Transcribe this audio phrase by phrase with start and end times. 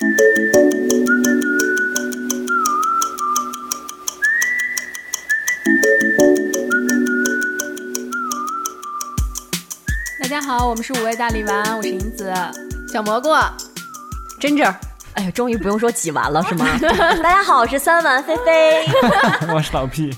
[0.00, 0.08] 大
[10.28, 12.32] 家好，我们是五味大力丸，我是银子，
[12.92, 13.28] 小蘑菇，
[14.40, 14.74] 真真儿，
[15.14, 16.66] 哎呀，终于不用说挤完了，是吗？
[17.22, 18.84] 大家好，我是三丸菲菲，
[19.54, 20.10] 我是老 P。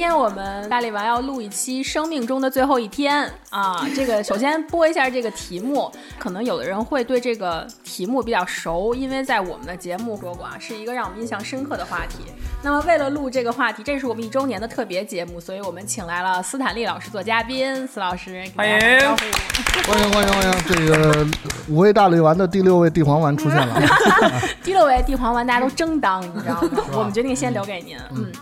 [0.00, 3.86] 今天我们大力丸要录一期生命中的最后一天啊！
[3.94, 12.24] 这个首先播一下这个题目，可能有的人会对这个题目比较熟，因为在我们的节目说过啊，是一个让我们印象深刻的话题。
[12.62, 17.86] 那么为了录这个话题，这是我们一周年的特别节目，所以我们请来了斯坦利老师做嘉宾。
[17.86, 20.64] 斯老师，欢迎，欢迎欢迎欢迎！
[20.66, 21.26] 这个
[21.68, 23.78] 五味大力丸的第六位地黄丸出现了，
[24.64, 26.84] 第六位地黄丸大家都争当，你知道吗？
[26.96, 28.32] 我们决定先留给您，嗯。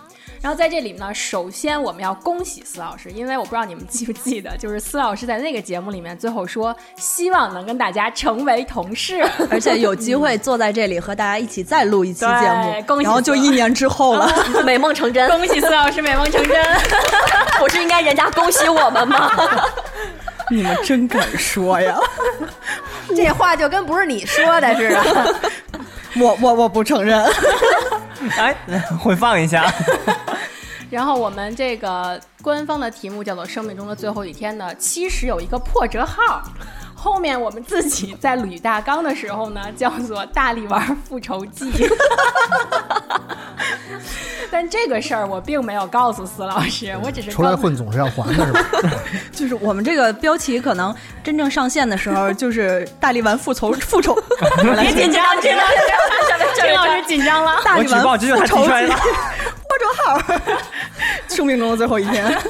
[0.41, 9.21] 然后在这里呢，首先我们要恭喜司老师，因为我不知道你们记不记得，就是司老师在那个节目里面最后说，希望能跟大家成为同事，
[9.51, 12.83] 而且有机会坐在这里和大家一起再录一期节目。
[12.87, 13.05] 恭喜！
[13.05, 14.31] 然后就一年之后了，
[14.65, 15.29] 美梦成真。
[15.29, 16.65] 恭喜司老师，美梦成真。
[17.59, 19.31] 不是应该人家恭喜我们吗？
[20.51, 21.99] 你们真敢说呀！
[23.15, 25.35] 这话就跟不是你说的似的。
[26.21, 27.23] 我我我不承认。
[28.37, 28.55] 哎，
[28.99, 29.71] 回放一下。
[30.91, 36.43] 然后我们这个官方的题目叫做《生命中的最后一天》呢，其实有一个破折号，
[36.95, 41.71] 后面我们自己在捋大纲的时候呢，叫做《大力丸复仇记》。
[44.51, 48.65] 但这个事儿我并没有告诉司老师，我只是出来混总是要还的，是吧？
[49.31, 54.15] 就是我们这个标题可能真正上线的时候，就是大力丸复仇复仇。
[54.81, 55.69] 别紧张，别紧张，
[56.57, 57.61] 郑老师紧张了。
[57.63, 58.89] 大力丸复仇记，
[60.05, 60.21] 号，
[61.29, 62.25] 生命中的最后一天。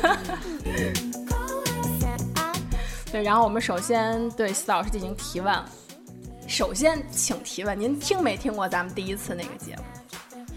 [3.10, 5.54] 对，然后我们首先对司老师进行提问。
[6.46, 9.82] 首先，请提问，您听没听过咱们第一次那个节目？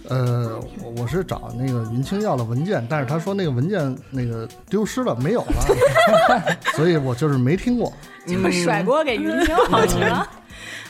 [0.10, 7.94] 呃，我我是找那个云清要了文件，但是他说那个文件那个丢失了，没有了，所以我就是没听过。
[8.26, 10.28] 就甩锅给云清好了。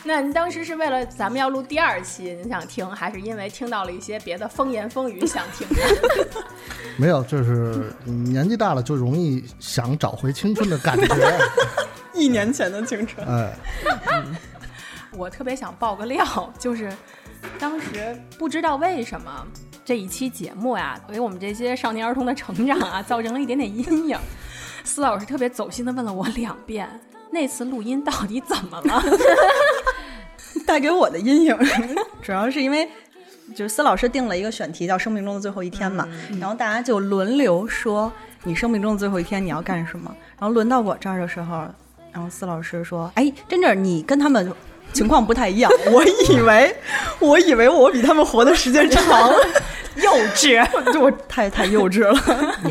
[0.04, 5.66] 那您当时是为了咱们要录第二期，您想听，还是因为听到了一些别的风言风语想听？
[6.98, 11.38] 没有，就是年纪大了就容易想找回青春的感觉。
[12.12, 13.26] 一年前的青春。
[13.26, 13.54] 哎，
[15.12, 16.92] 我特别想爆个料，就是
[17.58, 19.46] 当时不知道为什么
[19.84, 24.18] 这一期节目呀，给我们这些少年儿童的成长啊，造成了一点点阴影。
[24.84, 26.88] 司老师特别走心的问了我两遍。
[27.34, 29.02] 那次录音到底怎么了？
[30.72, 31.58] 带给我的阴影，
[32.22, 32.88] 主要是因为
[33.54, 36.08] 就是司老师定了一个选题叫“生命中的最后一天”嘛，
[36.40, 38.10] 然后大家就轮流说
[38.44, 40.10] 你生命中的最后一天你要干什么。
[40.38, 41.66] 然后轮到我这儿的时候，
[42.10, 44.50] 然后司老师说：“哎，真正你跟他们
[44.94, 45.70] 情况不太一样。
[45.92, 46.74] ”我以为，
[47.20, 49.30] 我以为我比他们活的时间长，
[49.96, 50.66] 幼稚，
[50.98, 52.14] 我太太幼稚了，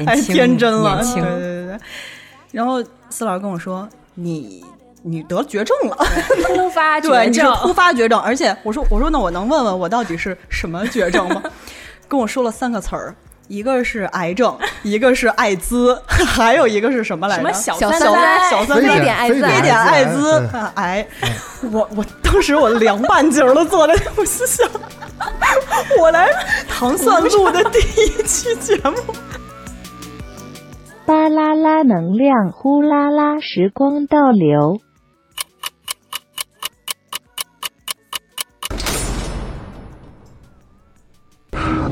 [0.08, 1.80] 太天真了，对对对对。
[2.52, 3.88] 然后司老师跟我说。
[4.16, 4.62] 你
[5.04, 5.98] 你得绝症了，
[6.46, 11.42] 突发 绝症，你是突发绝症，而且我说我说那我能问问我到底是什么绝症吗？
[12.08, 13.16] 跟我说了三个词儿，
[13.48, 17.42] 一个是癌症，一个是艾滋，还有一个是什么来着？
[17.42, 18.00] 什么小三
[18.50, 21.08] 小三非典艾滋非典艾滋癌？
[21.72, 24.70] 我我当时我凉半截儿了，坐在我心想，
[26.00, 26.30] 我来
[26.68, 28.94] 糖蒜录的第一期节目。
[31.08, 34.80] 巴啦啦能量，呼啦啦时光倒流。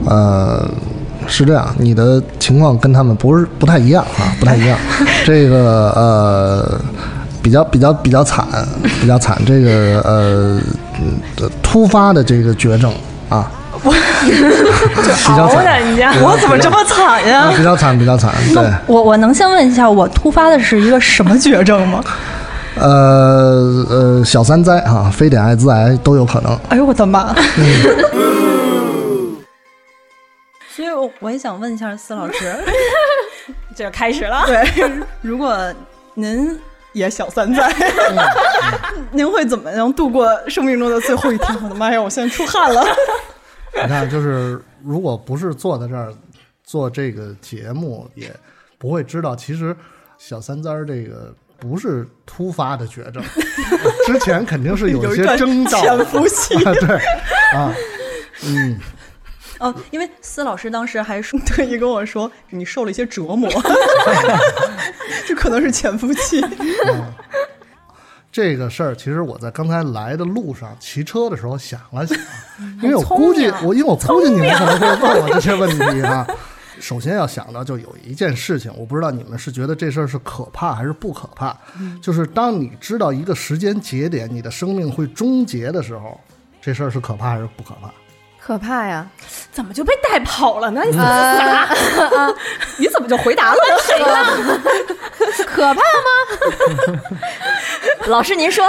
[0.10, 0.68] 呃，
[1.28, 4.78] 是这样，你的情况跟他们不是不太一样啊，不太一样。
[5.24, 6.82] 这个呃，
[7.44, 8.46] 比较比较比较惨，
[9.00, 9.40] 比较惨。
[9.46, 10.60] 这个呃，
[11.62, 12.92] 突发的这个绝症
[13.30, 13.50] 啊。
[13.84, 13.94] 我
[14.26, 15.64] 比较惨，
[16.22, 17.52] 我怎么这么惨呀？
[17.56, 18.34] 比较惨，比较惨。
[18.54, 22.04] 对，我我能先问一下，我突发的是一个什么绝症吗？
[22.82, 26.58] 呃呃，小三灾啊，非典、艾滋、癌都有可能。
[26.70, 27.34] 哎呦我的妈！
[27.34, 27.64] 所
[31.06, 32.56] 以我也想问一下司老师，
[33.76, 34.44] 这就开始了。
[34.48, 34.92] 对，
[35.22, 35.58] 如果
[36.14, 36.60] 您
[36.94, 37.72] 也小三灾，
[39.12, 41.64] 您会怎么样度过生命中的最后一天？
[41.64, 42.84] 我的妈呀，我现在出汗了。
[43.76, 46.14] 你看，就是如果不是坐在这儿
[46.64, 48.32] 做这个节目，也
[48.78, 49.76] 不会知道，其实
[50.18, 53.24] 小三灾儿这个不是突发的绝症，
[54.06, 56.96] 之前肯定是有一些征兆，潜伏期，对
[57.54, 57.74] 啊，
[58.44, 58.80] 嗯，
[59.60, 63.50] 哦，因为司老师当时还说 特意跟我说，你受了一些折磨，
[65.28, 66.44] 这可能是潜伏期。
[68.32, 72.18] 这个事儿，其实我在刚才来的路上骑车的时候想了想，
[72.82, 76.26] 因为我估计我因为我估计你们可能会问我这些问题啊。
[76.80, 81.54] 首先要想到就有一件事情，我不知道你们是觉得这事儿是可怕还是不可怕，
[82.02, 86.18] 就是当你知道一个时间节点你的生命会终结的时候，
[86.62, 87.92] 这事儿是可怕还是不可怕？
[88.50, 89.08] 可怕呀！
[89.52, 90.82] 怎么就被带跑了呢？
[90.84, 91.76] 你啊咋？
[92.80, 93.60] 你怎么就回答了？
[93.86, 94.60] 谁呢？
[95.46, 97.00] 可怕吗？
[98.10, 98.68] 老师您说，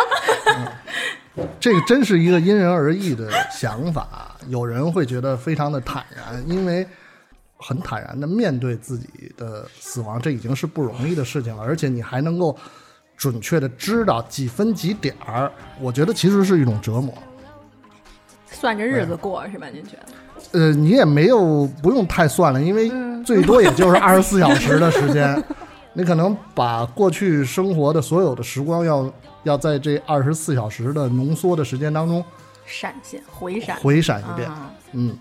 [1.59, 4.37] 这个真是一个因人而异的想法。
[4.49, 6.87] 有人会觉得非常的坦然，因为
[7.57, 11.63] 很坦然的面对自己的死亡，这已经是不容易的事情了。
[11.63, 12.55] 而且你还能够
[13.17, 15.51] 准确的知道几分几点儿，
[15.81, 17.15] 我觉得其实是一种折磨。
[18.61, 19.67] 算着日子过是吧？
[19.73, 19.97] 您觉
[20.53, 20.59] 得？
[20.59, 22.91] 呃，你也没有不用太算了，因为
[23.25, 25.43] 最多也就是 二十四小时的时间，
[25.95, 29.11] 你可能把过去生活的所有的时光要
[29.45, 32.23] 要在这二十四小时的浓缩的时间当中
[32.67, 35.17] 闪现回闪回闪一遍，啊嗯，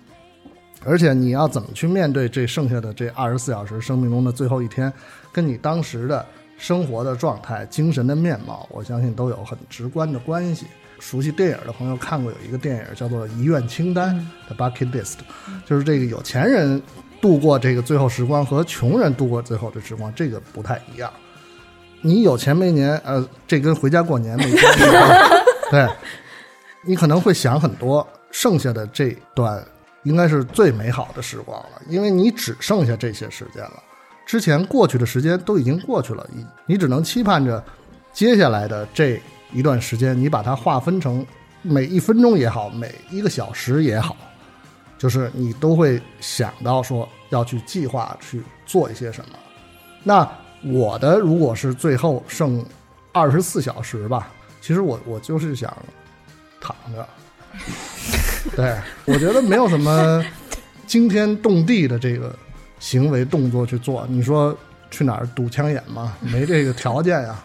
[0.83, 4.91] 而且你要怎么去面对这剩下的这二十四小时生命中的最后一天，
[5.31, 6.25] 跟你当时的
[6.57, 10.65] 生活的状态、精神的面貌，我相信都有很直观的关系。
[10.99, 14.15] 熟悉电影的朋友看过有一个电影叫做《遗愿清单》
[14.49, 15.15] 的 Bucket List，
[15.65, 16.81] 就是这个有钱人
[17.21, 21.11] 度过这个最后时光和穷人度过最后的时光，这个不太一样。
[22.01, 24.83] 你有钱没年，呃，这跟回家过年没关系。
[25.71, 25.87] 对，
[26.83, 29.61] 你可能会想很多，剩下的这段
[30.03, 33.83] 应该是最美好的时光了，因为你只剩下这些时间了，
[34.25, 37.61] 之前过去的时间都已经过去了，你你只能期盼着
[38.13, 41.25] 接下来的这一段时间，你把它划分成
[41.61, 44.15] 每一分钟也好，每一个小时也好，
[44.97, 49.37] 就是你都会想到说要去计划去做一些什么。
[50.03, 50.29] 那
[50.63, 52.65] 我的如果是最后剩
[53.11, 54.31] 二十四小时吧，
[54.61, 55.75] 其实我我就是想
[56.61, 57.07] 躺着。
[58.55, 60.23] 对，我觉得没有什么
[60.85, 62.33] 惊天动地的这个
[62.79, 64.05] 行为动作去做。
[64.09, 64.55] 你说
[64.89, 66.13] 去哪儿堵枪眼吗？
[66.21, 67.43] 没这个条件呀，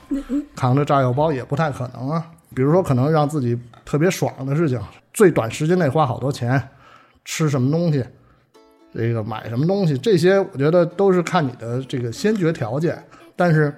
[0.56, 2.24] 扛着炸药包也不太可能啊。
[2.54, 4.80] 比如说，可能让自己特别爽的事情，
[5.12, 6.62] 最短时间内花好多钱，
[7.24, 8.04] 吃什么东西，
[8.94, 13.02] 这个买什么东西，这些我觉得都是看你的这个先决条件。
[13.34, 13.74] 但是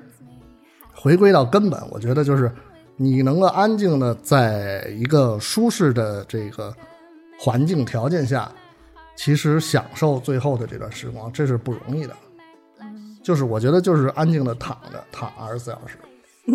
[0.94, 2.52] 回归到根本，我觉得就是
[2.96, 6.74] 你能够安静的在一个舒适的这个
[7.38, 8.50] 环境条件下，
[9.16, 12.14] 其实享受最后的这段时光，这是不容易的。
[13.26, 15.98] 就是我觉得就是安静的躺着，躺二十四小时。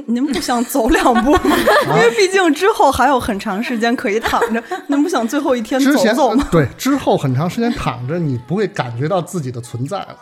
[0.08, 1.58] 您不想走两步吗？
[1.86, 6.48] 因为毕竟之后还有很长时间可以躺着，您不想最后一天走走吗？
[6.50, 10.16] 对之后很长时间躺着，你不会感觉到自己的存在了。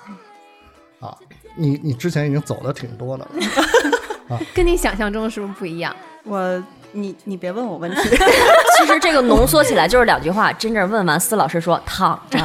[1.02, 1.16] 啊，
[1.56, 4.40] 你你之前已经走的挺多的了。
[4.56, 5.96] 跟你想象中的是不是不一样？
[6.24, 10.52] 我你你别问我问题， 其实这个浓缩起来就是两句话。
[10.54, 12.40] 真正问完，司老师说躺着，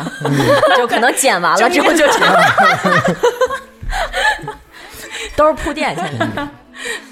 [0.77, 2.35] 就可能剪完了之后就这样，
[5.37, 5.95] 都是铺垫。
[5.95, 6.49] 现 在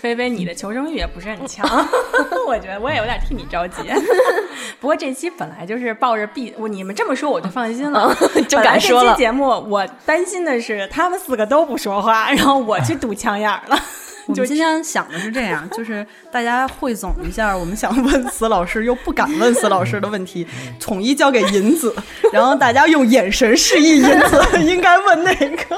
[0.00, 1.64] 菲菲，你的求生欲也不是很强，
[2.48, 3.82] 我觉得我也有点替你着急。
[4.80, 8.12] 不过这期本来就是抱着必，你们这么说我就放心了，
[8.48, 13.78] 就敢说了这期节目我担心的是他们四个都不说话，然后我去堵枪眼儿了。
[14.28, 20.46] 我们今天想的是这样，就是大家汇总一下我们想问司老师又不敢问司老师的问题，
[20.78, 21.94] 统一交给银子，
[22.32, 25.76] 然后大家用眼神示意银子 应该问哪个。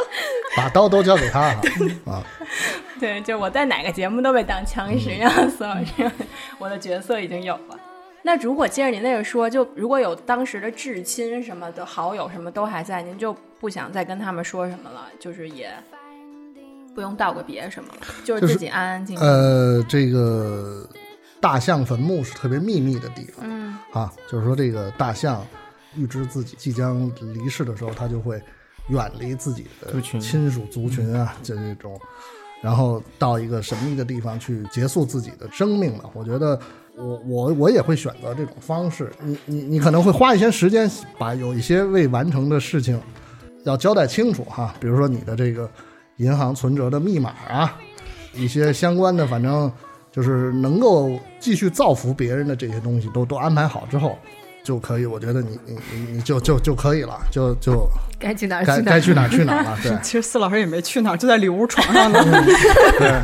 [0.56, 1.60] 把刀都交给他了
[2.06, 2.22] 啊！
[3.00, 6.10] 对，就我在哪个节目都被当枪使，一样司老师，
[6.58, 7.78] 我的角色已经有了。
[8.22, 15.70] 那如果接着您那个说，就如果有当时的至亲什么的好友什么都还在，您就不想再跟他们说什么了，就是也
[16.94, 17.90] 不用道个别什么，
[18.24, 19.26] 就是自己安安静静。
[19.26, 20.88] 呃，这个
[21.40, 25.44] 大象坟墓是特别秘密的地方嗯啊，就是说这个大象
[25.96, 28.40] 预知自己即将离世的时候，它就会
[28.88, 31.98] 远离自己的亲属族群啊，就这种，
[32.62, 36.10] 然后到一个神秘的地方去结束自己的生命了。
[36.14, 36.58] 我觉得
[36.96, 39.12] 我我我也会选择这种方式。
[39.20, 43.00] 你你你可能会花一些时间把有一些未完成的事情
[43.64, 45.70] 要交代清楚哈，比如说你的这个
[46.16, 47.76] 银行存折的密码啊，
[48.34, 49.70] 一些相关的，反正
[50.12, 54.18] 就是能够继续造福别人的这些东西都都安排好之后。
[54.62, 57.86] 就可以，我觉得你你你你就就就可以了，就就
[58.18, 58.82] 该去哪儿去哪儿。
[58.82, 62.18] 该该去哪儿去哪儿了，对 其实四老师也没去哪儿，就在里屋床上呢。
[62.98, 63.20] 对。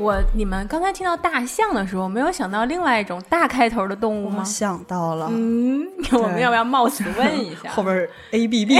[0.00, 4.42] 我你们刚才听到大象的时候，没有想到另外一种大开头的动物我吗？
[4.44, 7.68] 想到了，嗯，我们要不要冒死问一下？
[7.76, 8.78] 后边 A B B，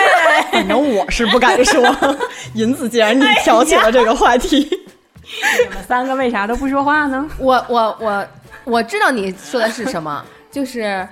[0.50, 1.82] 反正我是不敢说。
[2.54, 7.28] 银子，既然你挑起了这个话题，你们三个为啥都不说话呢？
[7.38, 8.26] 我我我
[8.64, 11.06] 我知道你说的是什么，就是。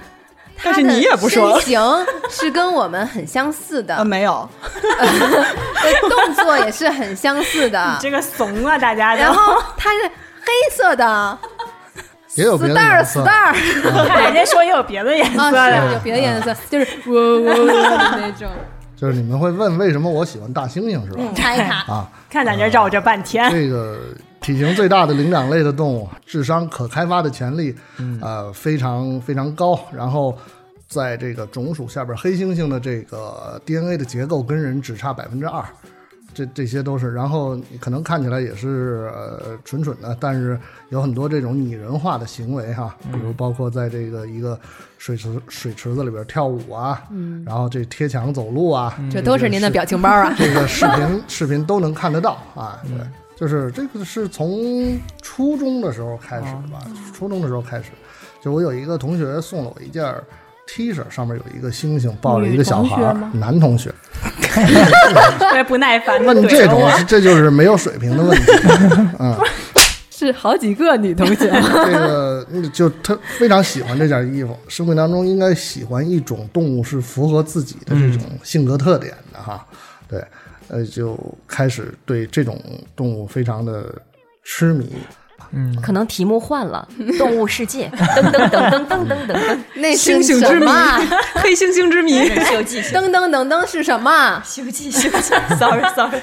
[0.63, 4.49] 但是你也不说身形是跟我们很相似的，啊， 没有，
[6.09, 7.99] 动作也是很相似的。
[8.01, 11.39] 这个怂啊，大家然后它是黑色的
[12.37, 15.87] 也有别的色 star 看人家说也有别的颜色啊，的。
[15.89, 18.49] 是有别的颜色，就是我我我的那种。
[18.97, 21.23] 就是你们会问为什么我喜欢大猩猩是吧？
[21.35, 23.99] 查一查，啊，看咱这绕这半天，这个
[24.41, 27.75] 体型最大的灵长类的动物，智商可开发的潜力，
[28.21, 29.79] 呃，非常非常高。
[29.95, 30.37] 然后，
[30.89, 35.63] 在这个种属下边，黑猩猩的这个 DNA 的结构跟人只差百分之二，
[36.33, 37.13] 这这些都是。
[37.13, 44.59] 然后可能看起来也是呃蠢蠢的，但是有很多这种拟人化的行为哈，比如包括在这个一个
[44.99, 50.35] 水池水池子里边跳舞啊，嗯，然后这贴墙走路啊，这都是您的表情包啊。
[50.39, 52.97] 这个视频视频都能看得到啊，对，
[53.41, 56.79] 就是这个是从初中的时候开始的吧，
[57.17, 57.85] 初中的时候开始，
[58.43, 60.15] 就我有一个同学送了我一件
[60.67, 63.91] T 恤，上面有一个星星抱着一个小孩男同学。
[65.39, 68.53] 特别不耐烦 问这种这就是没有水平的问题。
[69.19, 69.35] 嗯，
[70.11, 71.49] 是好几个女同学，
[71.87, 79.65] 这个嗯就他非常喜欢这件衣服，生命当中应该喜欢一种动物是符合自己的这种性格特点的哈。
[80.09, 80.23] 对，
[80.71, 82.59] 呃，就开始对这种
[82.97, 84.01] 动物非常的
[84.45, 84.89] 痴迷。
[85.53, 85.75] 嗯。
[85.83, 86.87] 可能题目换了
[87.19, 89.35] 动物世界噔噔噔噔噔噔噔。
[89.35, 90.67] 噔那星星之谜。
[91.35, 92.29] 黑猩猩之谜。
[92.93, 94.41] 等等等等是什么？
[94.45, 95.29] 西游记西游记
[95.59, 96.21] sorry sorry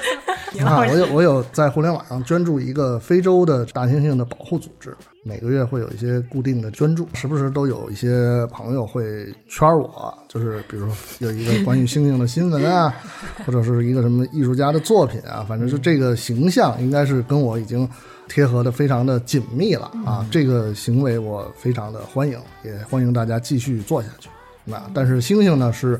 [0.52, 9.02] 你看我有我有在互联网上捐助一个非洲的大猩猩的保护组织每个月会有一些固定的捐助时不时都有一些朋友会
[9.48, 10.12] 圈我？
[10.28, 12.92] 就是比如有一个关于猩猩的新闻啊
[13.44, 17.88] 或者是一个什么艺术家的作品啊反正就这个形象应该是跟我已经
[18.28, 24.28] 贴合的非常的紧密了啊，这个行为我非常的欢迎，也欢迎大家继续做下去。
[24.64, 25.98] 那但是猩猩呢是。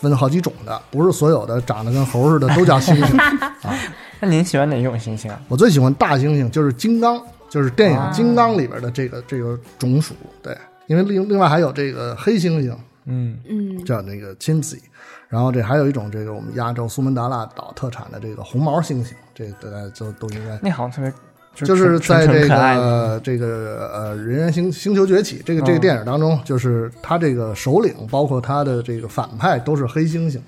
[0.00, 3.20] 分好几种的，不是所有的长得跟猴似的都叫猩猩
[3.68, 3.78] 啊。
[4.18, 5.38] 那您喜欢哪种猩猩啊？
[5.46, 10.14] 我最喜欢大猩猩，就是金刚，就是电影《金刚》里边的这个、这个种属。
[10.42, 12.74] 对，因为另另外还有这个黑猩猩，
[13.04, 14.80] 嗯，嗯，叫那个 Chimpanzee，
[15.28, 20.58] 然后这还有一种这个我们亚洲苏门答腊岛特产的这个红毛猩猩，这个大家就都应该。
[20.62, 21.12] 那好像特别，
[21.54, 30.40] 就是在这个这个呃《人猿星星球崛起》这个这个电影当中，就是他这个首领，包括他的这个反派都是黑猩猩，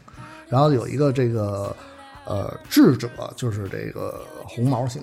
[0.49, 1.75] 然后有一个这个
[2.25, 5.02] 呃智者，就是这个红毛猩猩。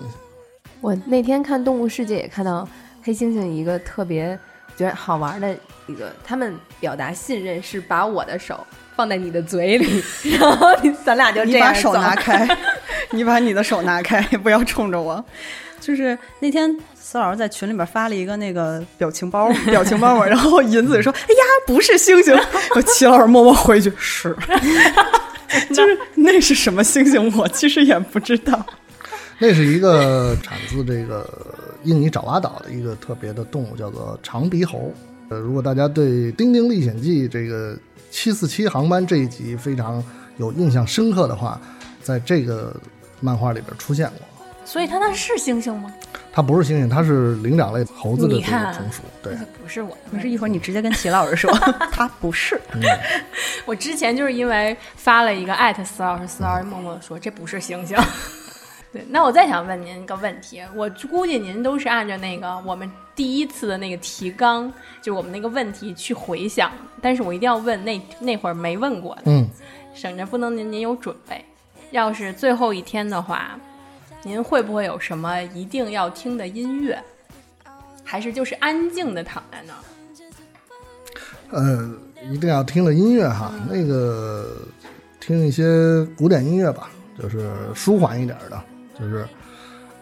[0.80, 2.68] 我那天看《动物世界》也看到
[3.02, 4.36] 黑猩猩一个特别
[4.76, 5.54] 觉得好玩的
[5.86, 8.66] 一个，他们表达信任是把我的手
[8.96, 10.02] 放在你的嘴里，
[10.38, 10.68] 然后
[11.04, 12.46] 咱俩就你这样走把手拿开，
[13.12, 15.24] 你把你的手拿开， 不要冲着我。
[15.80, 22.38] 就是那天司老师在群里边发了一个那个表情包，表情包嘛，然后银子说：“哎呀，不是猩猩。
[22.86, 24.36] ”齐老师默默回去是，
[25.74, 28.64] 就是那是什么猩猩，我其实也不知道。
[29.38, 31.26] 那是一个产自这个
[31.84, 34.92] 印尼爪哇岛的一个特别的动物，叫做长鼻猴。
[35.30, 37.74] 呃，如果大家对《丁丁历险记》这个
[38.10, 40.04] 七四七航班这一集非常
[40.36, 41.58] 有印象深刻的话，
[42.02, 42.74] 在这个
[43.20, 44.18] 漫画里边出现过。
[44.64, 45.92] 所以它那是猩猩吗？
[46.32, 49.02] 它不是猩猩，它是灵长类猴子的这个种属。
[49.20, 51.52] 对，不是我，不是一会儿你直接跟齐老师说，
[51.90, 52.60] 他不是。
[53.64, 58.00] 我之前就是因为发了一个艾特司老师，司老师默默的说这不是猩猩。
[58.92, 64.72] 对，那我再想问您一个问题，我估计您都是按照那个我们第一次的那个提纲，
[65.02, 69.48] 就我们那个问题去回想，但是我一定要问那那会儿没问过的，嗯，
[69.94, 71.44] 省着不能您您有准备。
[71.90, 73.58] 要是最后一天的话，
[74.22, 77.02] 您会不会有什么一定要听的音乐，
[78.04, 79.78] 还是就是安静的躺在那儿？
[81.50, 81.90] 呃，
[82.30, 84.58] 一定要听的音乐哈，那个
[85.18, 88.62] 听一些古典音乐吧，就是舒缓一点的，
[88.98, 89.26] 就是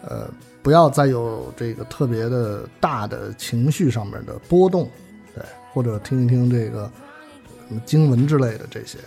[0.03, 0.29] 呃，
[0.61, 4.87] 不要再有这个特别的大的情绪上面的波动，
[5.33, 5.43] 对，
[5.73, 6.91] 或者听一听这个
[7.67, 8.99] 什么经文之类的这些，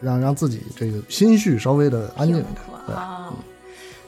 [0.00, 2.54] 让让自己这个心绪稍微的安静一点，
[2.86, 2.94] 对。
[2.94, 3.32] 啊。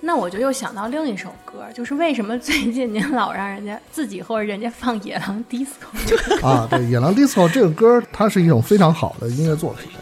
[0.05, 5.67] 那我就又想到另一首歌，就是为什么最近您老让人家自己或者人家放《野狼 DISCO》？
[6.45, 9.93] 啊，对，《野狼 DISCO》这个歌，它是一种非常好的音乐作品，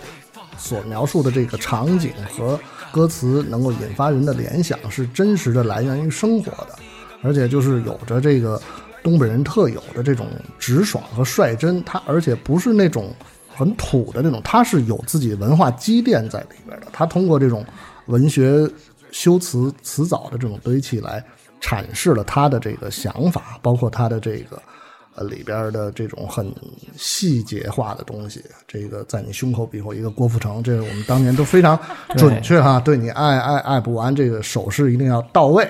[0.57, 2.59] 所描述的这个场景和
[2.91, 6.79] 歌词能够引发人的联想，是真实的来源于生活的，
[7.23, 8.59] 而且就是有着这个
[9.03, 10.27] 东北人特有的这种
[10.59, 13.15] 直爽和率真，它而且不是那种
[13.61, 17.63] 很土的那种，他是有自己文化积淀在里边的，他通过这种
[18.07, 18.67] 文学
[19.13, 21.23] 修辞辞藻的这种堆砌来
[21.61, 24.61] 阐释了他的这个想法，包括他的这个
[25.15, 26.51] 呃里边的这种很
[26.97, 28.43] 细节化的东西。
[28.67, 31.79] 这个在你胸口比划一个郭富城，这是我们当年都非常
[32.17, 32.81] 准确哈。
[32.81, 35.69] 对你爱爱爱不完，这个手势一定要到位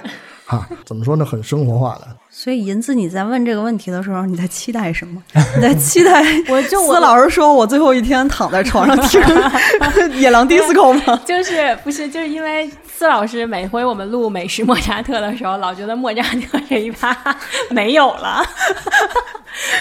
[0.50, 0.68] 哈。
[0.84, 1.24] 怎么说呢？
[1.24, 2.08] 很生活化的。
[2.28, 5.22] 所以银子，你在问这个问题的时候，你在期待什么？
[5.56, 9.20] 你在期待 我就我司老师说我最后一天躺在床上听
[10.20, 11.20] 野狼 disco 吗？
[11.26, 17.16] 就是不是就是因为司老师每回我们录美食莫扎特的时候，老觉得莫扎特这一趴
[17.70, 18.44] 没有了。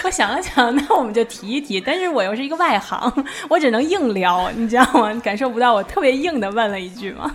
[0.04, 1.80] 我想了想，那我们就提一提。
[1.80, 3.12] 但是我又是一个外行，
[3.48, 5.12] 我只能硬聊，你知道吗？
[5.22, 7.30] 感受不到我特别硬的问了一句吗？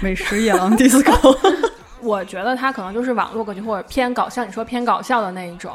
[0.00, 1.36] 美食野狼 disco。
[2.02, 5.72] 我觉得他可能就是网络歌曲或者偏搞笑，你说偏搞笑的那一种。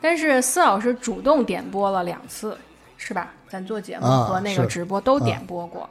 [0.00, 2.56] 但是司老师主动点播了两次，
[2.96, 3.32] 是吧？
[3.48, 5.88] 咱做节目啊和那个直播都点播过，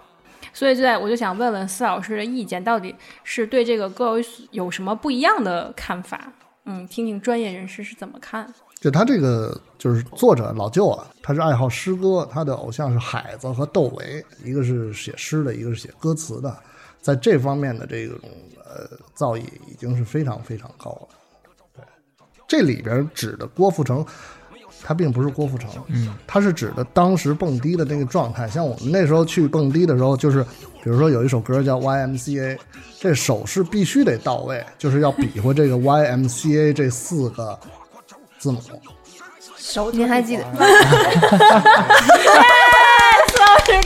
[0.54, 6.32] 所以就在我就想问问司老师的意见，到底是对这个歌有有什么不一样的看法？
[6.66, 8.54] 嗯，听听专业人士是怎么看。
[8.80, 16.56] 就他这个就是作者老舅啊，他是爱好诗歌，他的偶像是海子和窦唯，一个是写诗的，一个是写歌词的，
[17.06, 18.18] 在这方面的这种
[18.64, 21.08] 呃造诣已经是非常非常高了。
[21.76, 21.84] 对，
[22.48, 24.04] 这里边指的郭富城，
[24.82, 28.48] 他并不是郭富城，嗯，他是指的当时蹦迪的那个状态。
[28.48, 30.42] 像我们那时候去蹦迪的时候，就是
[30.84, 32.58] 比如说有一首歌叫 YMCA，
[33.00, 37.60] 这手势必须得到位，就是要比划这个 YMCA 这四个
[38.40, 38.60] 字母。
[39.56, 40.44] 手您还记得？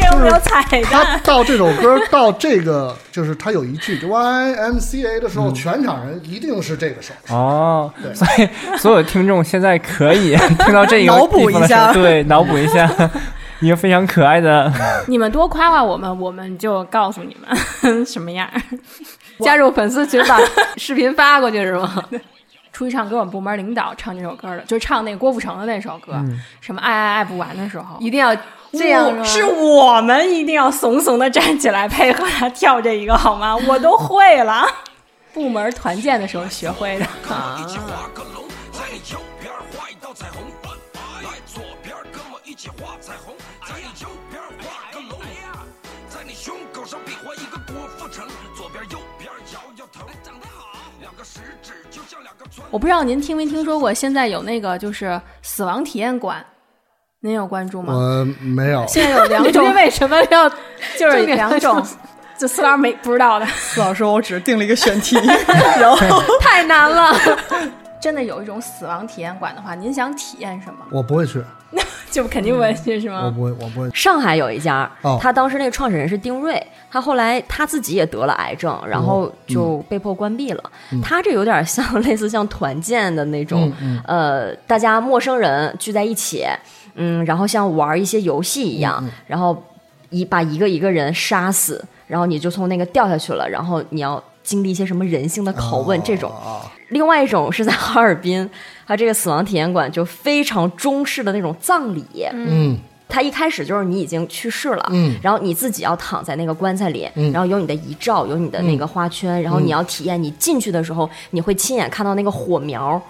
[0.10, 7.34] 司老师给我们有彩他，到这首歌到这个，就是他有一句 YMCA 的时候，全场人一定是这个手势。
[7.34, 10.36] 哦对，所以所有听众现在可以
[10.66, 12.90] 听到这个脑补一下对，脑补一下
[13.62, 14.72] 一个非常可爱的，
[15.08, 18.50] 你们多夸夸我们，我们就告诉你们什么样。
[19.42, 20.38] 加入粉丝群把
[20.76, 22.04] 视频发过去是吗？
[22.74, 26.14] 出去唱歌，我们部门领导唱这首歌的，就是唱那郭富城的那首歌，
[26.62, 28.34] 什么爱爱爱不完的时候，一定要
[28.72, 33.56] 这样是我们一定要怂怂的站起来配合他跳这一个好吗？
[33.68, 34.66] 我都会了，
[35.34, 37.06] 部门团建的时候学会的。
[52.72, 56.46] 我不知道您听没听说过，现在有那个就是死亡体验馆，
[57.22, 57.94] 您有关注吗？
[57.94, 60.48] 我没有，现在有两种，为什么要
[60.98, 61.86] 就是两种？
[62.38, 65.18] 就四老师没不知道的， 四老师，我只是定了一个选题，
[65.78, 65.98] 然后
[66.40, 67.14] 太难了。
[68.00, 70.86] 真的有一种死亡体验馆的话，您想体验什么？
[70.90, 71.44] 我不会去，
[72.10, 73.24] 就肯定不会去是吗？
[73.26, 73.90] 我不会，我不会。
[73.90, 80.64] 上海有一家，哦他当时那个创始人是丁瑞，他后来他自己也得了癌症，然后就被迫关闭了。
[81.04, 83.70] 他这有点像类似像团建的那种，
[84.08, 86.46] 呃，大家陌生人聚在一起，
[87.02, 89.58] 嗯，然后像玩一些游戏一样，然后
[90.10, 96.30] 一把一个一个人杀死，然后你就从那个掉下去了，然后你要经历一些什么人性的拷问、这种。
[96.30, 98.48] 啊，另外一种是在哈尔滨，
[98.86, 102.06] 它这个死亡体验馆就非常中式的那种葬礼。
[102.34, 102.78] 嗯。
[103.12, 105.18] 它一开始就是你已经去世了，嗯。
[105.20, 107.32] 然后你自己要躺在那个棺材里，嗯。
[107.32, 113.02] 然后有你的遗照，有你的那个花圈，然后你要体验你进去的时候，你会亲眼看到那个火苗，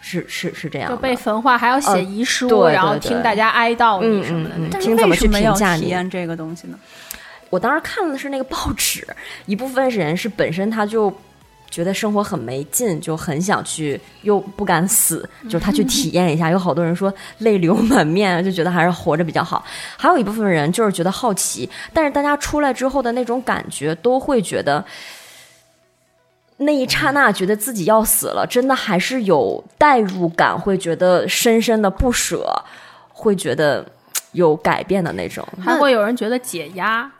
[0.00, 4.54] 是是是这样的，就被焚化，还要写遗书，呃对对然后听大家哀悼你什么的。
[4.56, 6.78] 嗯嗯嗯但是听怎么去为什么要评价你体验这个东西呢？
[7.50, 9.06] 我当时看的是那个报纸，
[9.46, 11.12] 一部分人是本身他就
[11.70, 16.50] 觉得生活很没劲，就很想去，又不敢死，就是他去体验一下。
[16.50, 19.64] 有好多人说泪流满面，就觉得还是活着比较好。
[19.96, 24.84] 还有一部分人就是觉得好奇，但是大家出来之后的那种感觉，都会觉得。
[26.58, 32.50] 那一刹那，觉得自己要死了，真的还是有代入感，会觉得深深的不舍，
[33.08, 33.84] 会觉得
[34.32, 35.46] 有改变的那种。
[35.62, 37.10] 还会有人觉得解压，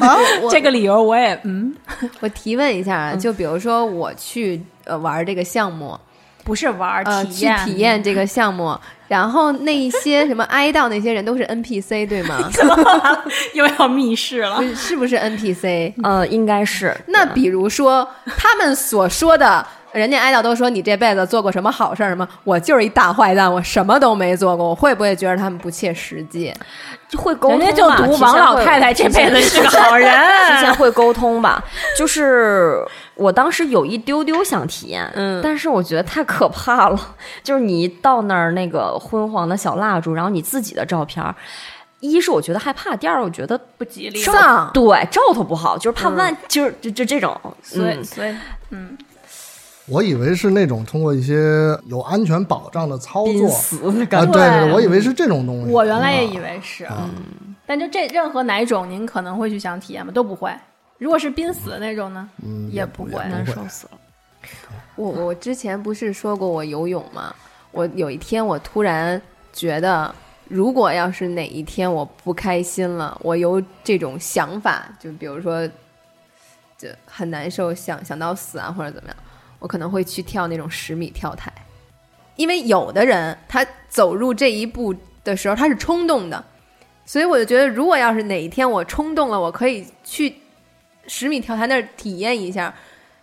[0.00, 0.18] 啊，
[0.50, 1.74] 这个理由我也嗯，
[2.20, 5.98] 我提问一下啊，就比如说我去呃玩这个项目，
[6.44, 12.50] 不是玩呃，体验去体验这个项目，然后那一些什么哀悼那些人都是 NPC 对吗？
[13.54, 14.60] 又要密室了。
[14.62, 15.92] 是是不是 NPC？
[16.02, 26.52] 呃，应该是那比如说他们所说的，人家哀悼都说你这辈子做过什么好事儿什么，我就是一大坏蛋，我什么都没做过，我会不会觉得他们不切实际？
[27.16, 30.10] 会沟通吧，人家就读提前会王老太太这辈子是个好人，
[30.50, 31.62] 提前会沟通吧。
[31.96, 37.14] 就是我当时有一丢丢想体验，嗯但是我觉得太可怕了。
[37.44, 41.32] 就是你一到那儿，那个昏黄的小蜡烛，然后你自己的照片儿，
[42.00, 44.20] 一是我觉得害怕，第二我觉得不吉利。
[44.20, 48.34] 丧对兆头不好，就是怕万，就是就就这种，所以嗯，所以
[48.70, 48.98] 嗯，
[49.88, 51.34] 我以为是那种通过一些
[51.86, 54.32] 有安全保障的操作死的啊，感觉。
[54.32, 55.72] 对对，对我以为是这种东西。
[55.72, 57.10] 我原来也啊以为是，嗯
[57.66, 60.12] 但就这任何哪一种，您可能会去想体验吗？
[60.12, 60.52] 都不会。
[60.98, 63.98] 如果是濒死的那种呢，嗯也不会难受死了。
[64.94, 67.34] 我我之前不是说过我游泳吗？
[67.72, 69.20] 我有一天我突然
[69.52, 70.14] 觉得，
[70.48, 75.66] 如果要是哪一天我不开心了，我有这种想法，就比如说，
[76.78, 79.16] 就很难受，想想到死啊或者怎么样，
[79.66, 81.52] 我可能会去跳那种十米跳台，
[82.36, 86.44] 因为有的人他走入这一步的时候他是冲动的，
[87.04, 90.36] 所以我就觉得，如果要是哪一天我冲动了，我可以去
[91.08, 92.72] 十米跳台那儿体验一下，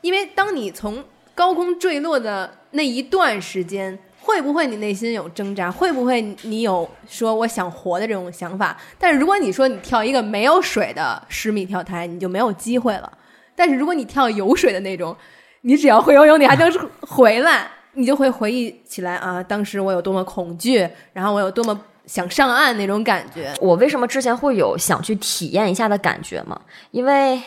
[0.02, 1.02] 因为当你从
[1.34, 5.72] 高空坠落的那一段时间，会不会你内心有挣扎？
[5.72, 8.78] 会不会你有说我想活的这种想法？
[9.00, 13.10] 但是如果你说你跳一个没有水的十米跳台，你就没有机会了。
[13.56, 15.16] 但是如果你跳有水的那种，
[15.64, 16.72] 你只要会游泳，你还能
[17.02, 23.54] 回来，你就会回忆起来啊，当时我有多么恐惧，然后我有多么想上岸那种感觉。
[23.60, 26.60] 我为什么之前会有想去体验一下的感觉嘛？
[26.92, 27.42] 因为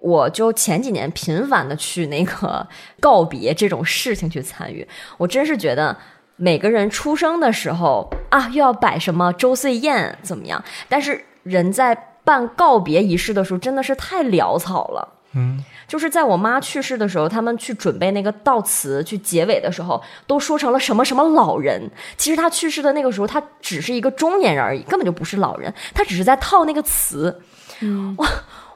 [0.00, 2.66] 我就前几年频繁的去那个
[3.00, 5.96] 告别这种事情去参与，我真是觉得
[6.36, 10.62] 每个人出生的时候啊，又要摆什么周岁宴怎么样？
[10.88, 15.16] 但是人在办告别仪式的时候，真的是太潦草了。
[15.34, 21.90] 嗯，就是在我妈去世的时候，他们去准备那个悼词去结尾的时候，都说成了什么什么老人。
[22.18, 27.40] 其实她去世的那个时候，她只是一个中年人而已，根本就不是老人，她只是在套那个词。
[27.80, 28.26] 嗯， 我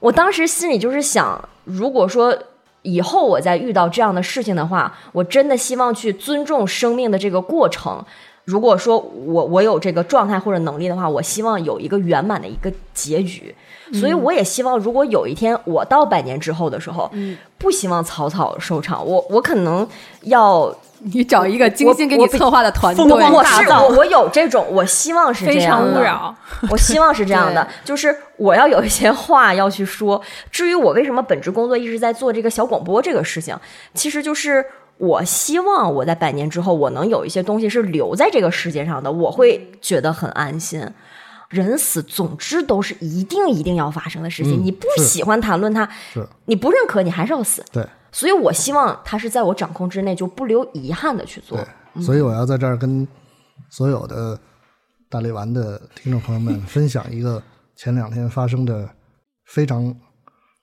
[0.01, 2.37] 我当时心里就是想，如果说
[2.81, 8.03] 以后我再遇到这样的事情的话，我真的希望去尊重生命的这个过程。
[8.45, 13.55] 如果说我我有这个状态或者能力的话，我希望有一个圆满的一个结局。
[13.93, 19.87] 所以我也希望，如果有一天我到百年之后的时候，嗯不希望草草收场，我我可能
[20.23, 26.35] 要你找一个精心给你策划的团队，疯狂我是我我有这种，我希望是这非常样的，勿扰。
[26.71, 30.21] 我希望是这样的，就是我要有一些话要去说。
[30.51, 33.57] 至于我为什么本职工作一直在做这个小广播这个事情，
[33.95, 34.65] 其实就是
[34.99, 40.85] 我希望我在百年之后，我能有一些东西是留在这个世界上的，我会觉得很安心。
[41.53, 44.61] 人死，总之都是一定一定要发生的事情。
[44.61, 47.65] 嗯你不喜欢谈论它是，你不认可，你还是要死。
[47.71, 51.57] 对所以我希望它是在我掌控之内，就不留遗憾的去做。
[51.95, 53.07] 对，所以我要在这儿跟
[53.71, 54.39] 所有的
[55.09, 57.43] 大力丸的听众朋友们分享一个
[57.77, 58.89] 前两天发生的
[59.47, 59.95] 非常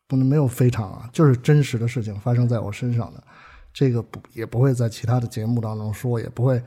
[0.07, 3.23] 不能没有非常啊，就是真实的事情发生在我身上的。
[3.71, 6.61] 这个不也不会在其他的节目当中说，也不会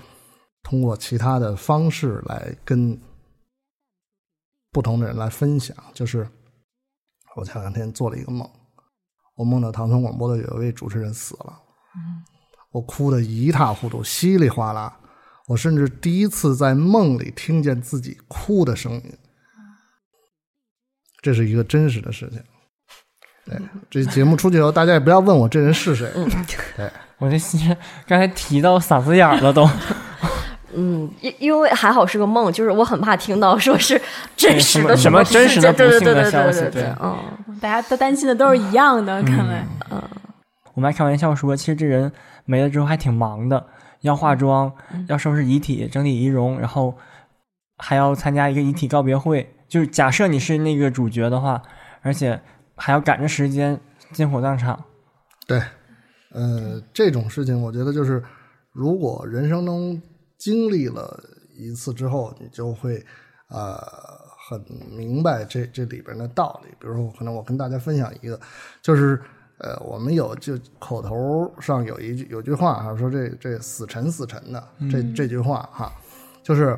[0.63, 2.99] 通过其他的方式来跟
[4.73, 5.77] 不同的人来分享。
[5.95, 6.27] 就是
[7.37, 8.49] 我前两天做了一个梦，
[9.37, 11.61] 我梦到唐村广播的有一位主持人死了。
[12.73, 14.99] 我哭得一塌糊涂，稀里哗啦。
[15.49, 19.19] 我甚至第一次在梦里听见自己哭的声音，
[21.21, 22.43] 这是一个真实的事情。
[23.45, 26.11] 对，这节目出去以后，大家也不要问我这人是谁。
[26.77, 29.69] 对，我这心刚才提到嗓子眼儿了都，
[30.75, 34.01] 嗯，因因为还好是个梦，就是我很怕听到说是
[34.37, 36.95] 真实的什么真实的对对不幸的对对对消息对对对。
[37.01, 39.67] 嗯，大家都担心的都是一样的，看来。
[39.91, 40.03] 嗯。
[40.75, 42.11] 我们还开玩笑说，其实这人
[42.47, 43.67] 没了之后还挺忙的，
[44.01, 44.73] 要化妆，
[45.07, 46.97] 要收拾遗体，整理仪容，然后
[47.77, 49.55] 还要参加一个遗体告别会。
[49.69, 51.61] 就是假设你是那个主角的话，
[52.01, 52.41] 而且
[52.77, 53.79] 还要赶着时间
[54.13, 54.83] 进火葬场。
[55.47, 55.61] 对，
[56.33, 58.23] 呃，这种事情我觉得就是，
[58.73, 60.01] 如果人生中
[60.43, 61.23] 经历了
[61.57, 63.05] 一次之后，你就会
[63.47, 63.79] 呃
[64.49, 66.75] 很明白这这里边的道理。
[66.81, 68.41] 比如说，可能我跟大家分享一个，
[68.83, 69.23] 就是
[69.59, 75.93] 呃，我们有就口头上有一句有句话哈，说这这死沉死沉的这这句话哈，
[76.43, 76.77] 就是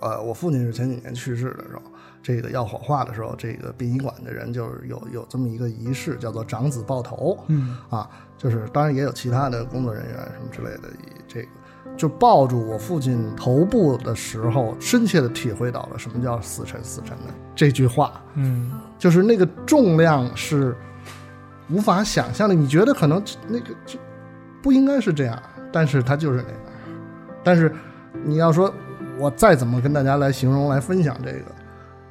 [0.00, 1.82] 呃，我父亲是前几年去世的时候，
[2.22, 7.42] 这个要火化的时候，这个殡仪馆的人就是有有这么一个仪式，叫做长子抱头。
[7.46, 11.48] 嗯啊，就是当然也有其他的工作人员什么之类的，以这个
[11.96, 20.76] 就抱住我父亲头部的时候，深切的体会到了什么叫死沉死沉的这句话，嗯就是那个重量是
[21.70, 22.54] 无法想象的。
[22.54, 23.98] 你觉得可能那个就
[24.62, 25.40] 不应该是这样，
[25.72, 26.60] 但是它就是那样。
[27.42, 27.72] 但是
[28.24, 28.72] 你要说，
[29.18, 31.52] 我再怎么跟大家来形容、来分享这个，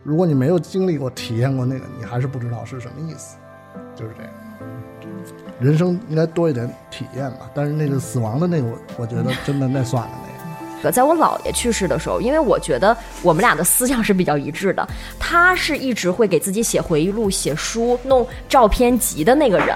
[0.03, 3.37] 如果你没有经历过、体验过那个，你还是不知道是什么意思。
[3.95, 4.31] 就是这样。
[5.59, 10.33] 人生应该多一点体验吧，但是那个死亡的那个，我我觉得真的那算了那个。
[10.91, 14.85] 在我姥爷去世的时候，因为我觉得我们俩的思想是比较一致的，
[15.17, 19.73] 他是一直会给自己写回忆录、写书、弄照片集的那个人。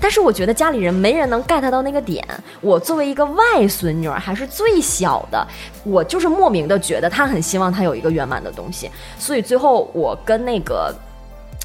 [0.00, 2.24] 但是我觉得家里人没人能 get 到那个点。
[2.60, 5.44] 我作为一个外孙女儿，还是最小的，
[5.82, 8.88] 我就是莫名的觉得他很希望他有一个圆满的东西。
[9.18, 10.94] 所以最后我跟那个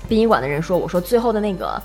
[0.08, 1.80] 殡仪馆的人说，我说最后的那个。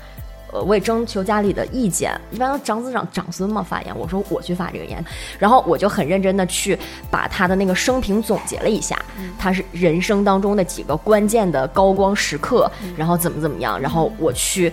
[0.55, 5.03] 呃，我也征求家里的意见，一般都长子长长孙嘛发言，我说我去发这个言，
[5.37, 6.79] 然后我就很认真的去
[7.11, 8.97] 把他的那个生平总结了一下，
[9.37, 14.71] 他是人生当中的几个关键的高光时刻，然后怎么怎么样，然后我去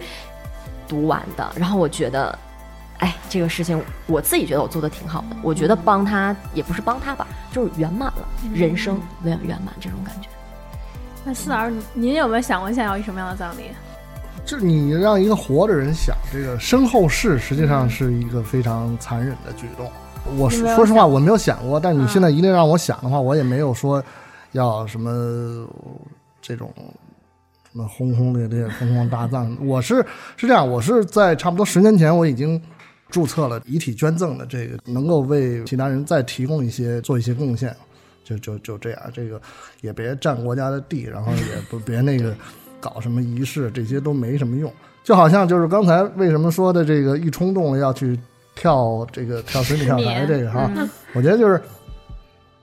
[0.87, 2.39] 读完的，然后我觉得，
[2.99, 10.29] 哎，这个事情我自己觉得我做的挺好的，我觉得帮他也不是帮他吧，就是圆满了，人生圆圆满这种感觉。
[11.25, 13.73] 那四老师，您有没有想过想要一什么样的葬礼？
[14.45, 19.91] 就是你让一个活着人想这个身后事，实际上是一个非常残忍的举动。
[20.37, 24.03] 我说实话，我没有想过，但你嗯现在一定让我想的话，我也没有说
[24.53, 25.67] 要什么
[26.41, 26.73] 这种
[27.73, 29.57] 什么轰轰烈烈、轰轰大葬。
[29.65, 30.05] 我是
[30.37, 32.61] 是这样，我是在差不多十年前我已经
[33.11, 37.75] 注册了遗体捐赠的这个，能够为其他人再提供一些做一些贡献。
[38.25, 39.41] 就就就这样，这个
[39.81, 42.33] 也别占国家的地，然后也不别那个
[42.83, 44.71] 搞什么仪式，这些都没什么用。
[45.05, 48.19] 就好像就是刚才为什么说的这个一冲动要去
[48.55, 50.69] 跳这个跳水里跳台这个哈，
[51.15, 51.63] 我觉得就是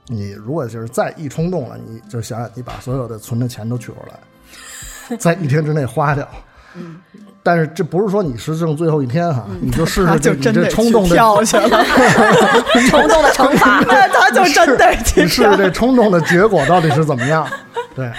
[0.07, 6.27] 你如果就是再一冲动了，你就想想你把所有的存的钱都取出来， 在一天之内花掉。
[7.41, 11.83] 但是这不是说你是剩最后一天哈，你就试试 就真得这冲动的去跳去了，
[12.89, 13.81] 冲动的惩罚。
[14.31, 15.57] 就真你试试。
[15.57, 17.47] 这冲动的结果到底是怎么样？
[17.95, 18.11] 对，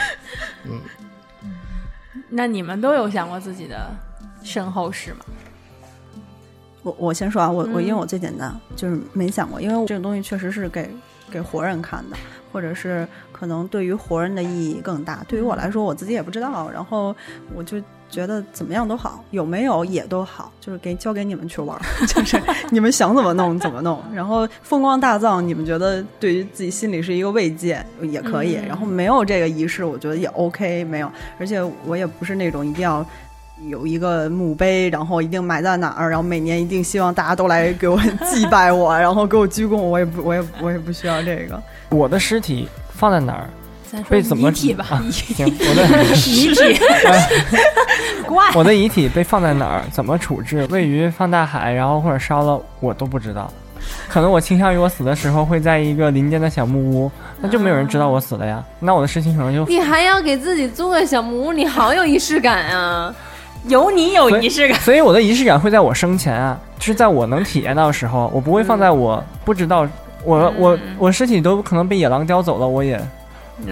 [2.31, 3.91] 那你们都有想过自己的
[4.43, 5.25] 身后事吗？
[6.83, 10.91] 我我先说啊，我我因为我最简单，就是没想过，因为这个东西确实是给
[11.31, 12.17] 给活人看的，
[12.51, 15.23] 或者是可能对于活人的意义更大。
[15.29, 17.15] 对于我来说，我自己也不知道，然后
[17.55, 17.77] 我就
[18.11, 24.03] 觉得怎么样都好，有没有也都好，就是给交给你们去玩儿， 就是你们想怎么弄怎么弄。
[24.13, 33.05] 然后风光大葬，你们觉得对于自己心里是一个慰藉也可以，然后没有这个仪式，我觉得也 OK，没有，而且我也不是那种一定要。
[33.69, 38.01] 有一个墓碑，然后一定埋在哪儿，然后每年一定希望大家都来给我
[38.33, 41.63] 祭拜我， 然后给我鞠躬，我也不，我也我也不需要这个。
[41.91, 43.51] 我的尸体放在哪儿？
[43.91, 45.83] 咱说被怎么遗体吧， 行，我的
[46.15, 46.81] 遗体，
[48.27, 49.83] 怪我的遗体被放在哪儿？
[49.91, 50.67] 怎么处置？
[50.71, 53.51] 位于放大海，然后或者烧了，我都不知道。
[54.09, 58.63] 可能我倾向于我死的时候会在一个林间的小木屋，那就没有人知道我死了呀。
[58.79, 63.13] 那我的事情可能就你还要给自己租个小木屋，你好有仪式感啊！
[63.67, 64.79] 有你有仪式感。
[64.81, 69.87] 所以我的仪式感会在我生前啊，就是在我能体验到的时候，我不会放在我不知道，
[70.25, 73.01] 我我我尸体都可能被野狼叼走了，我也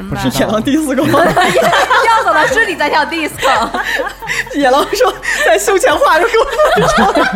[0.09, 0.63] 不是野狼。
[0.63, 1.25] disco 吗，
[2.07, 3.81] 要走的是你在跳 disco，
[4.55, 5.13] 野狼说
[5.47, 7.15] 在胸前画着给我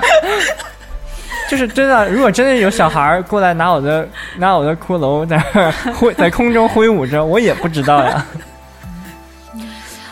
[1.51, 8.27] 就是真的，如果真的有小孩儿过来拿我的拿我的骷髅在那儿挥在空中挥舞着，我也不知道呀。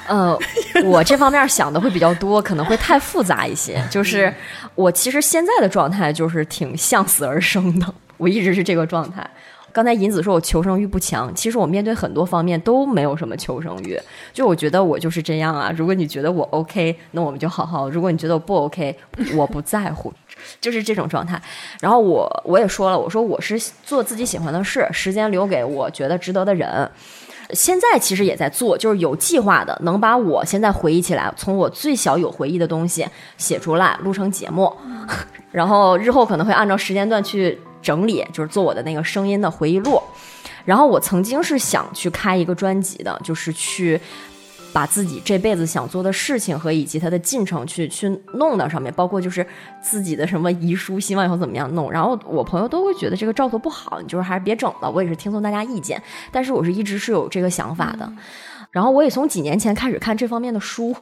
[0.07, 0.37] 呃，
[0.85, 3.83] 我这方面想的会比较多，可能会太复杂一些。
[3.88, 4.35] 就是
[4.74, 9.24] 我其实现在的状态就是挺向死而生的，我一直是这个状态。
[9.72, 13.98] 刚才银子说我求生欲不强，其实我面对很多方面都没有什么求生欲，
[14.33, 15.72] 就我觉得我就是这样啊。
[15.76, 18.96] 如果你觉得我 OK，那我们就好好；如果你觉得我不 OK，
[19.37, 20.12] 我不在乎，
[20.61, 21.40] 就是这种状态。
[21.80, 26.90] 然后我我也说了，我说我是做自己喜欢的事，时间留给我觉得值得的人。
[27.52, 33.04] 现在其实也在做，就是有计划的，能把我现在回忆起来，从我最小有回忆的东西
[33.37, 34.72] 写出来，录成节目，
[35.50, 40.00] 然后日后可能会按照时间段去整理，就是做我的那个声音的回忆录。
[40.64, 43.98] 然后我曾经是想去开一个专辑的，就是去
[44.72, 49.44] 把自己这辈子想做的事情和以及它的进程去去弄到上面，包括就是
[49.82, 51.90] 自己的什么遗书，希望以后怎么样弄。
[51.90, 54.90] 然后我朋友都会觉得这个兆头不好，你就是还是别整了。
[54.90, 58.12] 我也是听从大家意见，但是我是一直是有这个想法的。
[58.70, 60.94] 然后我也从几年前开始看这方面的书，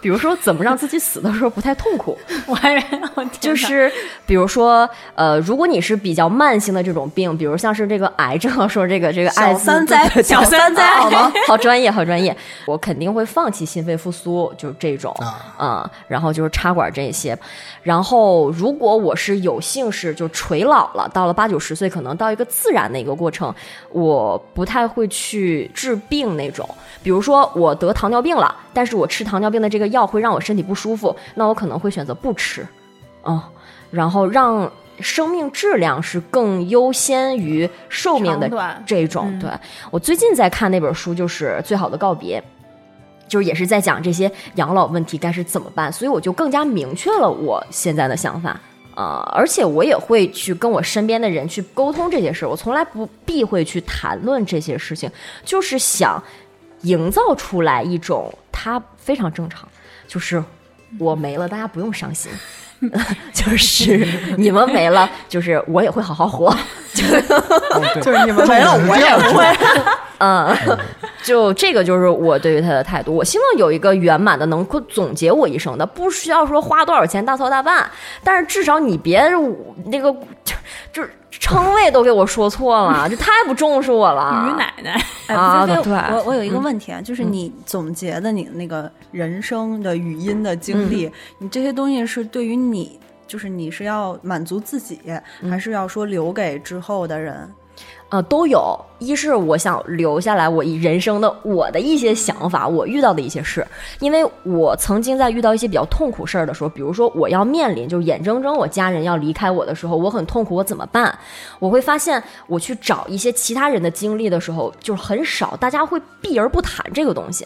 [0.00, 2.74] 比如说怎么让自己死的时候不太痛苦， 我还
[3.14, 3.90] 我就是
[4.24, 11.32] 比如说，呃，如果你是比较慢性的这种病，比如像是这个癌症，说这个这个艾滋三灾小小三灾好吗？
[11.48, 12.36] 好专业，好专业。
[12.66, 17.36] 我肯定会放弃心肺复苏，就是这种啊啊、然后就是插管这些。
[17.82, 23.52] 然后如果我是有幸是就垂老了，到了八九十岁，可能到一个自然的一个过程，
[23.90, 26.68] 我不太会去治病那种。
[27.02, 32.66] 比如说我得糖尿病了，但是我吃糖尿病的这个药会让我身体不舒服，那我可能会选择不吃，
[33.22, 33.40] 嗯，
[33.90, 38.50] 然后让生命质量是更优先于寿命的
[38.84, 39.28] 这种。
[39.28, 39.50] 嗯对
[39.90, 42.40] 我最近在看那本书，就是《最好的告别》。
[43.26, 48.60] 就是也是在讲这些养老问题该是怎么办，所以我就更加明确了我现在的想法。
[48.94, 55.10] 呃，而且我也会去跟我身边的人去沟通这些事儿，我从来不避讳去谈论这些事情，
[55.42, 56.22] 就是想
[56.84, 59.68] 营造出来一种他非常正常，
[60.08, 60.42] 就是
[60.98, 62.30] 我没了，大家不用伤心，
[63.34, 64.06] 就是
[64.38, 66.56] 你们没了，就是我也会好好活，
[68.00, 69.44] 就是你们 没了，我也不会。
[70.18, 70.56] 嗯，
[71.22, 73.12] 就这个就是我对于他的态度。
[73.14, 77.84] 我希望有一个圆满的能够总结我一生的，不需要说花多少钱大操大办，
[78.22, 79.20] 但是至少你别
[79.86, 80.10] 那个
[80.44, 80.54] 就
[80.92, 84.48] 就是称谓都给我说错了，这太不重视我了。
[84.48, 95.00] 于奶奶，哎，啊菲菲对我我有一个问题啊，就是你总结的你那个人生的语音的经历，你这些东西是对于你，就是你是要满足自己，
[95.48, 97.48] 还是要说留给之后的人？
[98.10, 98.78] 呃，都有。
[99.00, 103.66] 一是我想留下来我一人生的我的一些想法，我遇到的一些事，
[103.98, 111.18] 因为我曾经在遇到一些比较痛苦事儿的时候，比如说我要面临就是眼睁睁我家人要离开我的时候，我很痛苦，我怎么办？
[111.58, 117.44] 我会发现我去找一些其他人的经历的时候，就是很少大家会避而不谈这个东西。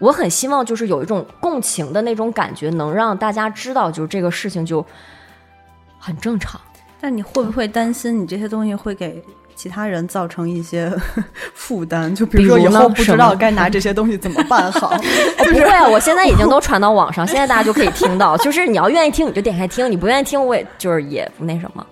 [0.00, 4.84] 我很希望就是有一种共情的那种感觉，能让大家知道，就是这个事情就
[5.98, 6.60] 很正常。
[7.00, 9.22] 但你会不会担心你这些东西会给
[9.54, 10.90] 其他人造成一些
[11.54, 12.14] 负担？
[12.14, 14.88] 就比如说以后不知道该拿这些东西怎么办好？
[15.38, 18.36] 哦，不会啊，我现在已经都传到网上，现在大家就可以听到。
[18.38, 21.86] 就是你要愿意听，你就点开听；你不愿意听，我也就是也不那什么。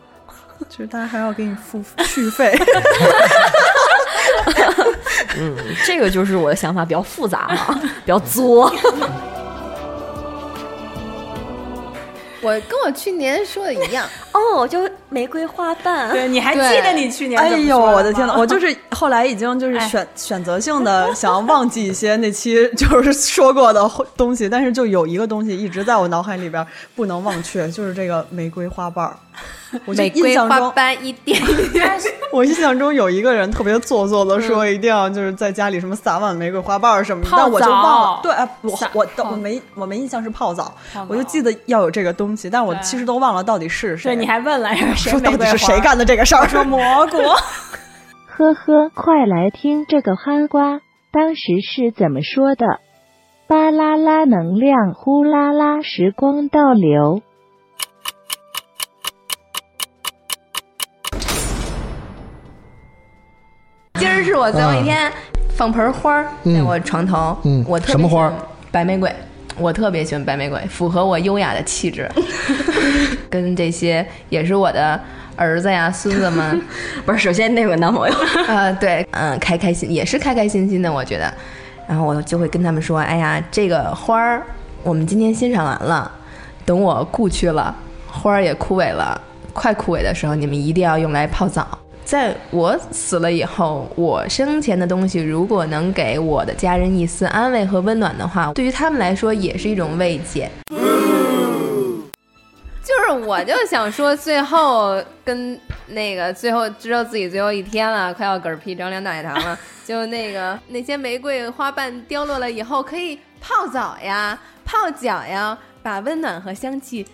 [0.69, 2.59] 就是大家还要给你付续费。
[5.37, 8.73] 嗯，这个就是我的想法，比较复杂嘛， 比较作。
[12.41, 16.09] 我跟我去年说的一样，哦，就玫瑰花瓣。
[16.13, 26.65] 对，你还记得你去年哎呦，我的天呐，我就是后来已经就是哎选、选择性的想要忘记一些那期就是说过的东西，但是就有一个东西一直在我脑海里边
[26.95, 29.17] 不能忘却，就是这个玫瑰花瓣儿。
[29.85, 31.87] 我就玫瑰花印象中，瓣一点一点，
[32.33, 38.21] 我印象中有一个人特别做作的说，一定要就是在家里什么撒满玫瑰花瓣什么的，但我就忘了。
[38.23, 44.15] 对，哎，我我我没我没印象是泡澡，泡我就记得要有这个东西，但我其实都忘了到底是谁。
[44.15, 46.49] 对，你还问了 谁说到底是谁干的这个事儿？
[46.49, 50.81] 说 蘑菇，呵呵，快来听这个憨瓜
[51.13, 52.81] 当时是怎么说的。
[53.47, 57.23] 巴啦啦能量，呼啦啦时光倒流。
[64.29, 65.11] 是我最后一天
[65.57, 67.65] 放盆花儿在我床头，嗯。
[67.67, 68.29] 我特别什么花儿？
[68.31, 69.13] 喜欢白玫瑰，
[69.59, 72.09] 我特别喜欢白玫瑰，符合我优雅的气质，
[73.29, 75.01] 跟这些也是我的
[75.35, 76.63] 儿子呀、孙子们，
[77.05, 78.15] 不是，首先那个男朋友，
[78.47, 81.33] 呃，对，嗯，开开心也是开开心心的，我觉得。
[81.89, 84.43] 然后我就会跟他们说：“哎呀，这个花儿
[84.83, 86.11] 我们今天欣赏完了，
[86.67, 87.75] 等我故去了，
[88.07, 89.19] 花儿也枯萎了，
[89.55, 91.67] 快枯萎的时候，你们一定要用来泡澡。
[92.09, 100.51] 在我死了以后，我生前的东西如果能给我的家人一丝安慰和温暖的话，对于他们来说也是一种慰藉。”
[102.83, 117.07] 就是，我就想说，最后跟那个最后知道自己最后一天了，快要嗝屁张良大礼堂了， 就那个那些玫瑰花瓣凋落了以后，可以泡澡呀、泡脚呀，把温暖和香气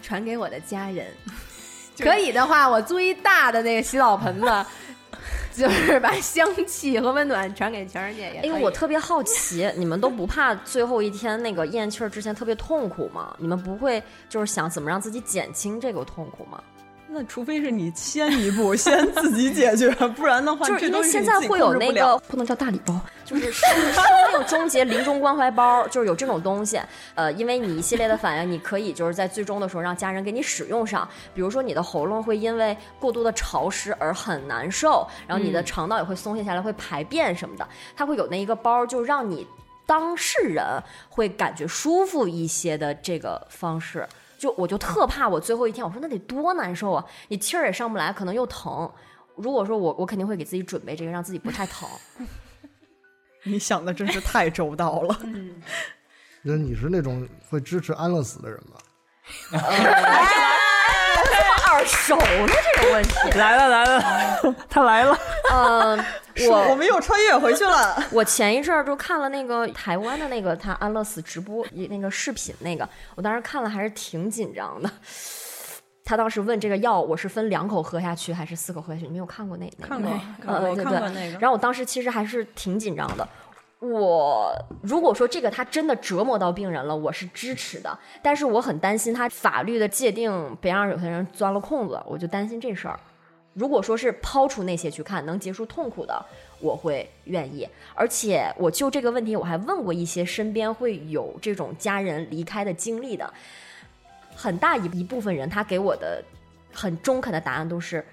[0.00, 1.04] 传给我的家人。
[2.04, 4.66] 可以的话，我租一大的那个洗澡盆子，
[5.54, 8.50] 就是把香气和温暖传给全世界也可以。
[8.50, 13.34] 哎，我特别好奇，你们都不怕最后一天那个咽气儿之前特别痛苦吗？
[13.38, 16.62] 你们不会就是想怎么让自己减轻这个痛苦吗？
[17.12, 26.80] 那除非是你先一步，先自己解决，不然的话，就是因为现在会有那个不不能叫大礼包，就是生生命终结临终关怀包，就是有这种东西。
[27.16, 31.08] 呃，因为你一系列的反应，你可以就是在最终的时候让家人给你使用上。
[31.34, 37.68] 比如说你的喉咙会因为过度的潮湿而很难受，然后你的肠道也会松懈下来，会排便什么的。
[37.96, 39.44] 它会有那一个包，就让你
[39.84, 40.64] 当事人
[41.08, 44.06] 会感觉舒服一些的这个方式。
[44.40, 47.04] 就我就特怕我最后一天，我说那得多难受啊！
[47.28, 48.90] 你气儿也上不来，可能又疼。
[49.36, 51.86] 如果说我我肯定会给自己准备这个，让自己不太疼。
[53.44, 55.18] 你想的真是太周到了。
[56.40, 58.78] 那你是那种会支持安乐死的人吗？
[61.70, 63.38] 耳熟呢这个问题。
[63.38, 65.18] 来了来了，他来了。
[65.52, 66.04] 嗯，
[66.48, 68.02] 我我们又穿越回去了。
[68.12, 74.90] 我前一阵儿就看了那个台湾的那个他安乐死直播一那个视频，那个我当时看了还是挺紧张的。
[76.04, 80.12] 他当时问这个药我是分两口喝下去还是四口喝下去，你没有看过那那个看过
[80.46, 83.28] 呃对对看过那个然后我当时其实还是挺紧张的。
[83.78, 92.98] 我如果说这个他真的折磨到病人了，我是支持的，但是我很担心他法律的界定别让有些人钻了空子，我就担心这事儿。
[93.52, 96.24] 如果说是抛出那些去看，能结束痛苦的，
[96.60, 97.68] 我会愿意。
[97.94, 103.32] 而且我就这个问题，我还问过一些身边会有这种家人离开的经历的，
[104.36, 106.22] 很大一一部分人，他给我的
[106.72, 108.04] 很中肯的答案都是：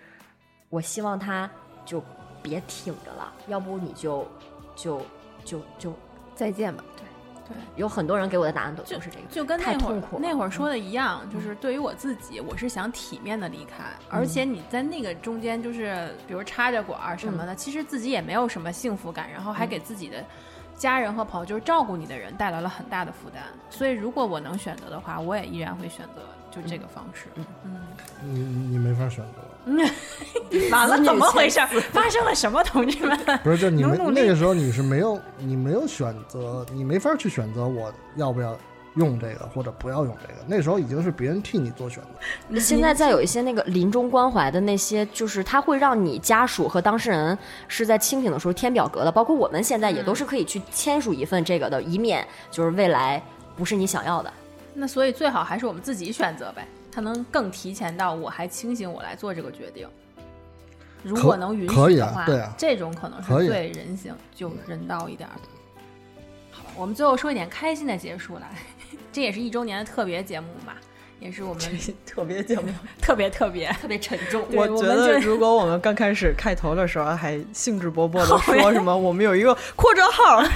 [0.70, 1.50] 我希望他
[1.86, 2.04] 就
[2.42, 4.28] 别挺着了，要不你就
[4.76, 5.02] 就
[5.46, 5.94] 就就
[6.36, 6.84] 再见吧。
[7.76, 20.24] 有很多人给我的答案都就是这个，就跟那会儿那会儿说的一样，就是对于我自己，我是想体面的离开，而且你在那个中间，就是比如插着管儿什么的，其实自己也没有什么幸福感，然后还给自己的
[20.76, 23.44] 家人和朋友，就是照顾你的人带来了很大的负担。
[23.70, 26.22] 所以如果我能选择的话，我也依然会选择
[26.52, 27.26] 就这个方式。
[27.64, 27.78] 嗯
[28.24, 29.72] 你你没法选择，
[30.72, 31.60] 完了，怎么回事？
[31.92, 33.16] 发生了什么，同志们？
[33.44, 38.58] 不是就你没努努力那个时候你是没有你没有选择，你没法去选择我要不要
[38.96, 42.60] 用这个或者不要用这个，那时候已经是别人替你做选择。
[42.60, 47.38] 现在在有一些那个临终关怀的那些，就是他会让你家属和当事人
[47.68, 53.22] 是在清醒的时候填表格的，包括我们现在也都是可以去签署一份这个的，以免就是未来
[53.56, 54.34] 不是你想要的。
[54.80, 59.90] 那所以最好还是我们自己选择呗，它能更提前到我还清醒，我来做这个决定。
[61.02, 65.42] 如果能允许的话，啊对啊这种可能是最人性、就人道一点儿的。
[66.52, 68.52] 好吧，我们最后说一点开心的结束来，
[69.12, 70.74] 这也是一周年的特别节目嘛，
[71.20, 71.64] 也是我们
[72.06, 72.64] 特别节目。
[73.02, 73.68] 特别特别。
[73.82, 74.46] 特别沉重。
[74.52, 80.42] 我觉得，如果我们刚开始开头的时候还兴致勃勃的 说什么，我们有一个扩折号《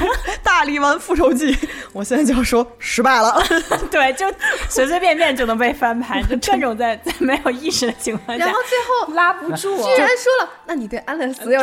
[0.43, 1.53] 大力丸复仇记》，
[1.93, 3.41] 我现在就要说失败了。
[3.89, 4.31] 对，就
[4.69, 11.61] 随随便便就能被翻盘，就这种在在没有意识的情况下，然后最后拉不住，居然说了，那你对安乐死有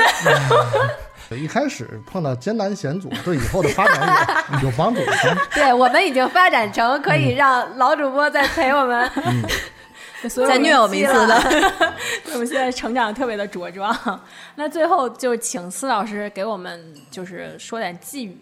[1.37, 4.27] 一开始碰到艰难险阻，对以后的发展
[4.63, 5.01] 有 有帮助。
[5.55, 9.11] 对我们已经发展成可以让老主播再陪我们。
[10.29, 11.73] 所以再虐我们一次的。
[12.33, 13.97] 我们现在成长特别的茁壮。
[14.57, 18.37] 那最后就请司老师给我们就是说点寄语，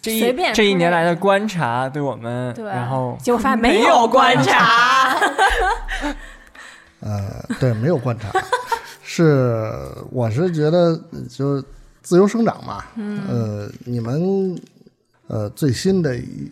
[0.00, 5.16] 这随便一这一年来的观察对我们，对，然后结果发现没有观察，
[7.00, 8.30] 呃，对，没有观察，
[9.02, 9.68] 是
[10.12, 10.96] 我是觉得
[11.28, 11.64] 就是
[12.06, 12.84] 自由生长嘛，
[13.28, 14.56] 呃，你们
[15.26, 16.48] 呃最新的一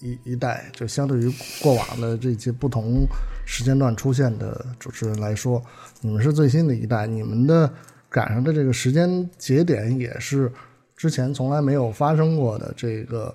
[0.00, 1.32] 一一代，就相对于
[1.62, 3.06] 过往的这些不同
[3.46, 5.62] 时间段出现的主持人来说，
[6.00, 7.72] 你们是最新的一代，你们的
[8.08, 10.50] 赶上的这个时间节点也是
[10.96, 13.32] 之前从来没有发生过的这个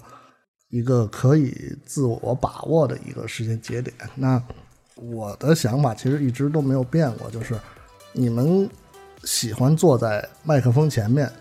[0.67, 1.55] 一个可以
[1.85, 3.95] 自我把握的一个时间节点。
[4.15, 4.43] 那
[4.95, 7.55] 我的想法其实一直都没有变过，就是
[8.11, 8.69] 你们
[9.23, 11.31] 喜欢坐在麦克风前面，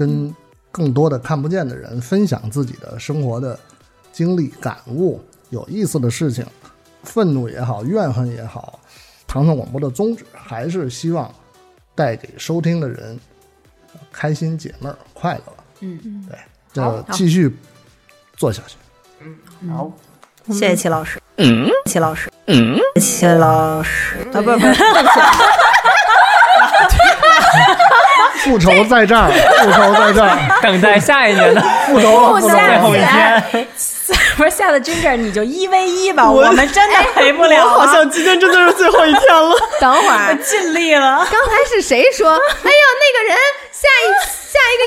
[0.00, 0.34] 跟
[0.72, 3.58] 更多的看不见的人分享自己的生活的
[4.12, 5.20] 经历、感悟、
[5.50, 6.42] 有意思的事情，
[7.02, 8.80] 愤怒也好，怨恨也好，
[9.26, 11.30] 糖蒜广播的宗旨还是希望
[11.94, 13.20] 带给收听的人
[13.92, 15.52] 呃开心、解闷儿、快乐。
[15.80, 16.00] 嗯。
[16.02, 16.38] 嗯，对，
[16.72, 17.54] 就继续
[18.38, 18.76] 做下去。
[19.20, 19.92] 嗯好，
[20.46, 24.16] 谢谢齐老师，嗯，齐老师，嗯，齐老师。
[24.32, 25.69] 啊，不不，
[28.42, 29.30] 复仇在这儿，
[29.62, 32.54] 复仇在这儿，等待下一年的复仇，复仇了。
[32.54, 33.66] 最后一天，
[34.36, 39.54] 不是下次真这你就一 v 一吧，我们真的陪不了了，我好像今天真的是最后一天了。
[39.80, 41.26] 等会儿，尽力了。
[41.30, 42.30] 刚才是谁说？
[42.30, 43.36] 哎呀，那个人
[43.70, 44.19] 下一下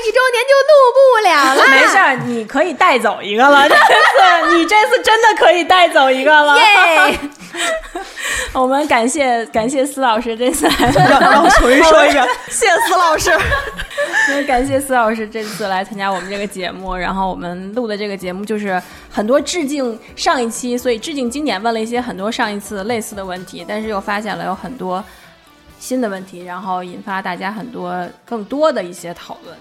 [0.06, 1.62] 一周年就录不了了。
[1.72, 3.66] 没事儿，你可以带走一个了。
[3.68, 6.58] 这次你这次真的可以带走一个了。
[6.58, 7.18] 耶！
[8.52, 10.74] 我们感谢感谢司老师这次来，
[11.08, 13.30] 让让我重新说一遍，谢谢司老师。
[14.46, 16.94] 感谢司老师这次来参加我们这个节目。
[16.94, 18.80] 然后我们录的这个节目就是
[19.10, 25.04] 很多致敬上一期，所以致敬经典问了一些很多上一次类似的问题，但是又发现了有很多
[25.78, 29.56] 新的问题，然后引发大家很多更多的一些讨论。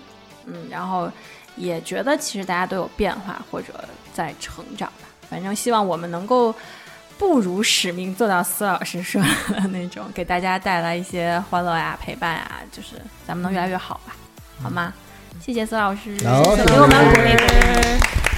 [0.46, 1.12] 嗯，然后
[1.56, 3.74] 也觉得其实大家都有变化或者
[4.14, 5.08] 在成长吧。
[5.30, 6.54] 反正希望我们能够
[7.18, 14.16] 不辱使命，做到司老师说的那种，给大家带来一些欢乐呀、陪伴呀，就是咱们能越来越好吧，
[14.62, 14.94] 好吗？
[15.40, 18.33] 谢谢司老师，好给我们鼓励鼓励。